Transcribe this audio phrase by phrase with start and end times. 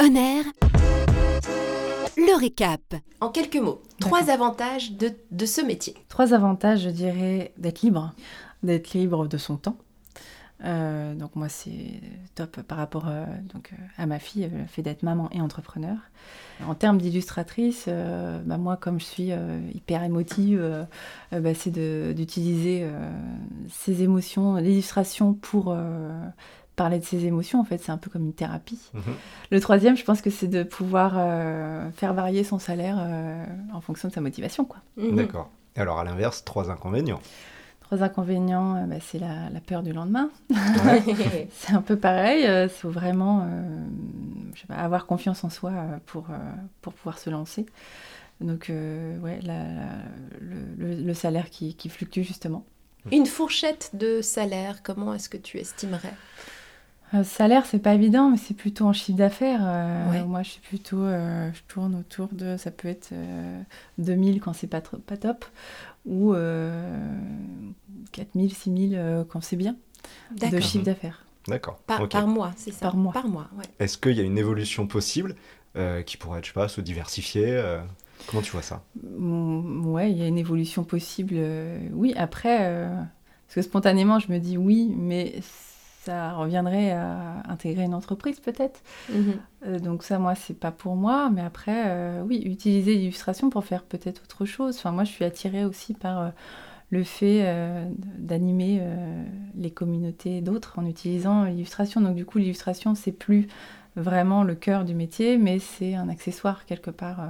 [0.00, 0.44] Honneur.
[2.16, 2.80] Le récap.
[3.20, 5.94] En quelques mots, trois avantages de, de ce métier.
[6.08, 8.12] Trois avantages, je dirais, d'être libre,
[8.62, 9.76] d'être libre de son temps.
[10.64, 12.00] Euh, donc moi c'est
[12.34, 13.24] top par rapport euh,
[13.54, 15.96] donc, euh, à ma fille, le fait d'être maman et entrepreneur.
[16.66, 20.86] En termes d'illustratrice, euh, bah, moi comme je suis euh, hyper émotive,
[21.30, 23.10] bah, c'est de- d'utiliser euh,
[23.68, 26.10] ces émotions, l'illustration pour euh,
[26.78, 27.60] parler de ses émotions.
[27.60, 28.80] En fait c'est un peu comme une thérapie.
[28.94, 29.02] Mhm.
[29.50, 33.80] Le troisième, je pense que c'est de pouvoir euh, faire varier son salaire euh, en
[33.82, 34.64] fonction de sa motivation.
[34.64, 34.78] Quoi.
[34.96, 35.16] Mhm.
[35.16, 35.50] D'accord.
[35.76, 37.20] Et alors, à l'inverse, trois inconvénients.
[37.82, 40.28] Trois inconvénients, euh, bah, c'est la, la peur du lendemain.
[41.52, 43.86] C'est un peu pareil, il faut vraiment euh,
[44.54, 46.36] je sais pas, avoir confiance en soi euh, pour, euh,
[46.82, 47.64] pour pouvoir se lancer.
[48.40, 49.64] Donc, euh, ouais, la-
[50.40, 52.64] le, le- le salaire qui, qui fluctue justement.
[53.10, 56.14] Une fourchette de salaire, comment est-ce que tu estimerais?
[57.14, 59.60] Euh, salaire, c'est pas évident, mais c'est plutôt en chiffre d'affaires.
[59.62, 60.22] Euh, Ouais.
[60.24, 63.60] Moi, je suis plutôt, euh, je tourne autour de, ça peut être euh,
[63.98, 65.44] 2000 quand c'est pas, trop- pas top,
[66.06, 67.18] ou euh,
[68.12, 69.76] 4000, 6000 euh, quand c'est bien,
[70.32, 71.24] de chiffre d'affaires.
[71.46, 71.78] D'accord.
[71.86, 73.12] Par, mois, c'est ça Par mois.
[73.12, 73.64] Par mois, ouais.
[73.78, 75.34] Est-ce qu'il y a une évolution possible
[75.76, 77.80] euh, qui pourrait, je sais pas, se diversifier euh,
[78.26, 78.82] Comment tu vois ça?
[79.02, 81.34] Mm, Ouais, il y a une évolution possible.
[81.36, 82.88] euh, oui, après, euh,
[83.46, 85.36] parce que spontanément, je me dis oui, mais
[86.04, 88.80] ça reviendrait à intégrer une entreprise peut-être.
[89.12, 89.34] Mhm.
[89.66, 91.30] Euh, donc ça, moi, c'est pas pour moi.
[91.30, 94.76] Mais après, euh, oui, utiliser l'illustration pour faire peut-être autre chose.
[94.78, 96.28] Enfin, moi, je suis attirée aussi par euh,
[96.90, 97.44] le fait
[98.16, 98.82] d'animer
[99.54, 102.00] les communautés d'autres en utilisant l'illustration.
[102.00, 103.46] Donc du coup, l'illustration, c'est plus
[103.94, 107.20] vraiment le cœur du métier, mais c'est un accessoire quelque part.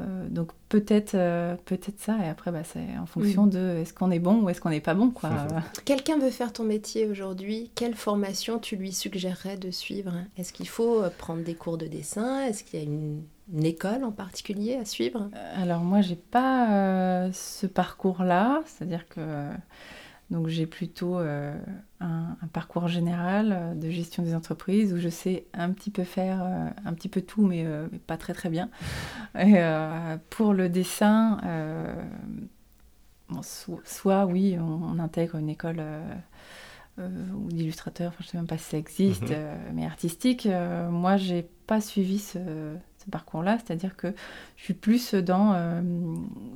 [0.00, 4.10] Euh, donc peut-être euh, peut-être ça et après bah, c'est en fonction de est-ce qu'on
[4.10, 5.30] est bon ou est-ce qu'on n'est pas bon quoi.
[5.84, 10.12] Quelqu'un veut faire ton métier aujourd'hui, quelle formation tu lui suggérerais de suivre?
[10.36, 12.40] Est-ce qu'il faut euh, prendre des cours de dessin?
[12.40, 13.22] Est-ce qu'il y a une,
[13.52, 15.30] une école en particulier à suivre?
[15.56, 19.20] Alors moi, j'ai pas euh, ce parcours-là, c'est-à-dire que
[20.30, 21.54] donc j'ai plutôt euh,
[22.00, 26.04] un, un parcours général euh, de gestion des entreprises où je sais un petit peu
[26.04, 28.70] faire euh, un petit peu tout, mais, euh, mais pas très très bien.
[29.38, 29.54] Et,
[30.30, 31.38] pour le dessin,
[33.28, 35.82] bon, so- soit oui, on, on intègre une école.
[36.98, 39.74] ou d'illustrateur, enfin, je sais même pas si ça existe, Mhm.
[39.74, 40.48] mais artistique.
[40.90, 42.38] moi, j'ai pas suivi ce,
[43.04, 44.14] ce parcours-là, c'est-à-dire que
[44.56, 45.54] je suis plus dans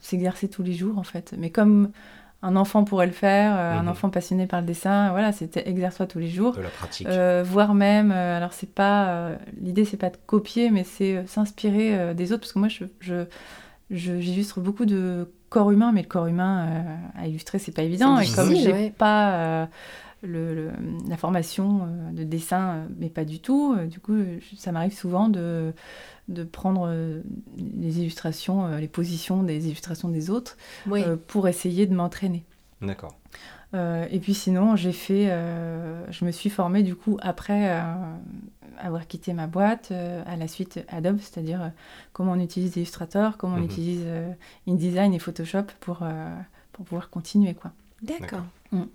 [0.00, 1.34] s'exercer tous les jours en fait.
[1.38, 1.90] Mais comme
[2.44, 3.88] un enfant pourrait le faire, euh, un Mhm.
[3.88, 6.54] enfant passionné par le dessin, voilà, c'était exerce-toi tous les jours.
[6.54, 7.06] De la pratique.
[7.08, 11.16] Euh, voire même, euh, alors c'est pas, euh, l'idée c'est pas de copier, mais c'est
[11.16, 13.24] euh, s'inspirer euh, des autres, parce que moi je, je,
[13.90, 17.82] je- j'illustre beaucoup de corps humains, mais le corps humain euh, à illustrer c'est pas
[17.82, 18.94] évident, et comme j'ai ouais.
[18.96, 19.66] pas euh,
[20.24, 20.72] le, le-
[21.08, 24.16] la formation euh, de dessin, euh, mais pas du tout, euh, du coup
[24.56, 25.72] ça m'arrive souvent de,
[26.28, 26.88] de prendre
[27.56, 31.02] les illustrations, les positions des illustrations des autres, Oui.
[31.02, 32.44] euh, pour essayer de m'entraîner.
[32.82, 33.14] D'accord.
[33.74, 37.82] Euh, et puis sinon, j'ai fait, euh, je me suis formée du coup après euh,
[38.78, 41.68] avoir quitté ma boîte, euh, à la suite Adobe, c'est-à-dire euh,
[42.12, 43.64] comment on utilise Illustrator, comment on Mhm.
[43.64, 44.30] utilise euh,
[44.68, 46.34] InDesign et Photoshop pour, euh,
[46.72, 47.72] pour pouvoir continuer quoi.
[48.18, 48.44] D'accord.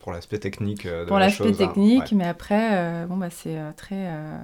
[0.00, 2.16] Pour l'aspect technique euh, de pour la l'aspect hein, technique, ouais.
[2.16, 4.38] mais après, euh, bon bah c'est euh, très, euh,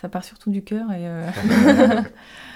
[0.00, 1.30] ça part surtout du cœur et euh,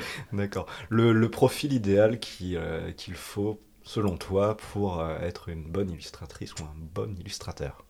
[0.32, 0.66] D'accord.
[0.88, 5.91] Le, le profil idéal qui, euh, qu'il faut, selon toi, pour euh, être une bonne
[5.91, 7.84] illustratrice ou un bon illustrateur?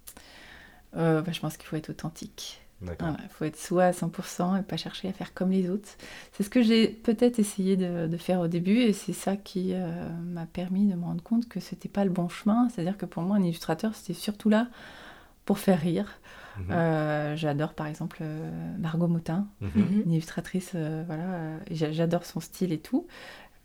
[0.96, 2.60] Euh, bah, je pense qu'il faut être authentique.
[3.22, 5.88] Il faut être soi à 100% et pas chercher à faire comme les autres.
[6.32, 9.72] C'est ce que j'ai peut-être essayé de, de faire au début et c'est ça qui
[9.72, 12.68] euh, m'a permis de me rendre compte que c'était pas le bon chemin.
[12.68, 14.68] C'est-à-dire que pour moi, un illustrateur, c'était surtout là
[15.44, 16.06] pour faire rire.
[16.58, 16.66] Mhm.
[16.70, 19.70] Euh, J'adore par exemple euh, Margot Motin, Mhm.
[19.74, 20.02] Mhm.
[20.06, 23.06] une illustratrice, euh, voilà, j'adore son style et tout.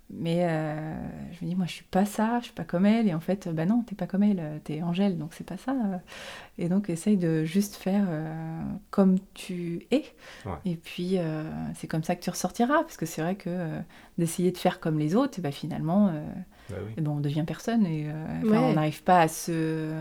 [0.10, 0.96] Mais euh,
[1.34, 3.08] je me dis, moi, je suis pas ça, je suis pas comme elle.
[3.10, 5.58] Et en fait, bah non, t'es pas comme elle, euh, t'es Angèle, donc c'est pas
[5.58, 5.72] ça.
[5.74, 5.98] euh.
[6.58, 10.06] Et donc, essaye de juste faire euh, comme tu es.
[10.46, 10.54] Ouais.
[10.66, 11.44] Et puis, euh,
[11.76, 12.84] c'est comme ça que tu ressortiras.
[12.84, 13.80] Parce que c'est vrai que
[14.18, 16.12] d'essayer de faire comme les autres, bah, finalement,
[16.70, 16.94] Bah oui.
[17.02, 17.86] ben, on devient personne.
[17.86, 18.58] Et euh, Ouais.
[18.58, 19.94] on n'arrive pas à se,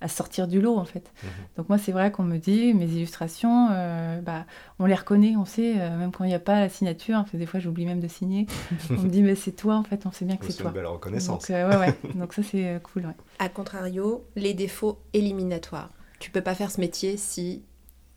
[0.00, 1.12] à sortir du lot, en fait.
[1.22, 1.30] Mhm.
[1.56, 4.44] Donc moi, c'est vrai qu'on me dit, mes illustrations, euh, bah,
[4.78, 7.30] on les reconnaît, on sait, euh, même quand il n'y a pas la signature, parce
[7.30, 8.46] que des fois j'oublie même de signer,
[8.90, 10.64] on me dit, mais c'est toi, en fait, on sait bien que C'est c'est une
[10.64, 10.72] toi.
[10.72, 11.48] belle reconnaissance.
[11.48, 12.10] Donc, euh, ouais, ouais.
[12.14, 13.14] Donc ça, c'est cool, ouais.
[13.38, 15.90] A contrario, les défauts éliminatoires.
[16.20, 17.62] Tu peux pas faire ce métier si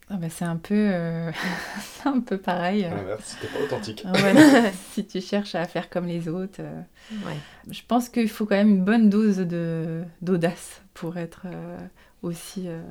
[0.09, 1.31] Ah bah, c'est un peu, euh,
[1.81, 2.85] c'est un peu pareil.
[2.85, 3.17] Euh.
[3.23, 4.03] c'était pas authentique.
[4.05, 4.71] Ah, voilà.
[4.93, 6.81] si tu cherches à faire comme les autres, euh,
[7.25, 7.37] Ouais.
[7.69, 11.77] je pense qu'il faut quand même une bonne dose de d'audace pour être euh,
[12.23, 12.81] aussi euh,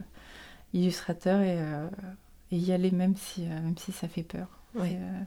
[0.75, 1.87] illustrateur et, euh,
[2.53, 4.49] et y aller même si, euh, même si ça fait peur.
[4.75, 4.99] Ouais.
[5.01, 5.21] Euh,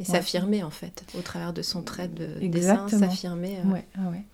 [0.00, 2.84] Et s'affirmer en fait, au travers de son trait de Exactement.
[2.86, 3.58] dessin, s'affirmer.
[3.64, 4.24] euh, ouais, ah ouais.